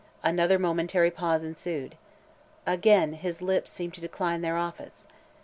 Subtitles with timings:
[0.23, 1.93] Another momentary pause ensued.
[2.65, 5.05] Again his lips seemed to decline their office.